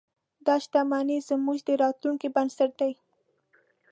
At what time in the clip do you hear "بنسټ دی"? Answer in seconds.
2.35-2.91